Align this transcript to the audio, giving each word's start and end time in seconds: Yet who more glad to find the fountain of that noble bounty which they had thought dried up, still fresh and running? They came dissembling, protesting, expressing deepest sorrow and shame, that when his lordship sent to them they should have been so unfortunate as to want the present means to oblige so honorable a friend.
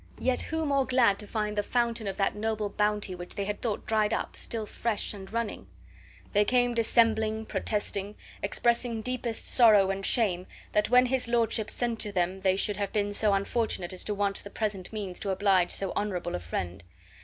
Yet 0.17 0.41
who 0.41 0.65
more 0.65 0.87
glad 0.87 1.19
to 1.19 1.27
find 1.27 1.55
the 1.55 1.61
fountain 1.61 2.07
of 2.07 2.17
that 2.17 2.33
noble 2.35 2.69
bounty 2.69 3.13
which 3.13 3.35
they 3.35 3.45
had 3.45 3.61
thought 3.61 3.85
dried 3.85 4.15
up, 4.15 4.35
still 4.35 4.65
fresh 4.65 5.13
and 5.13 5.31
running? 5.31 5.67
They 6.33 6.43
came 6.43 6.73
dissembling, 6.73 7.45
protesting, 7.45 8.15
expressing 8.41 9.03
deepest 9.03 9.45
sorrow 9.45 9.91
and 9.91 10.03
shame, 10.03 10.47
that 10.71 10.89
when 10.89 11.05
his 11.05 11.27
lordship 11.27 11.69
sent 11.69 11.99
to 11.99 12.11
them 12.11 12.41
they 12.41 12.55
should 12.55 12.77
have 12.77 12.91
been 12.91 13.13
so 13.13 13.33
unfortunate 13.33 13.93
as 13.93 14.03
to 14.05 14.15
want 14.15 14.43
the 14.43 14.49
present 14.49 14.91
means 14.91 15.19
to 15.19 15.29
oblige 15.29 15.69
so 15.69 15.93
honorable 15.95 16.33
a 16.33 16.39
friend. 16.39 16.83